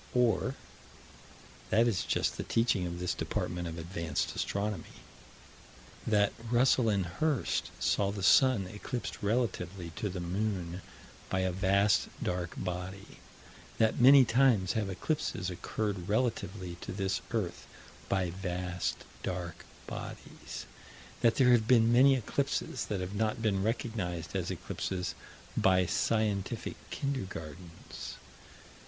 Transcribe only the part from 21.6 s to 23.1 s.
been many eclipses that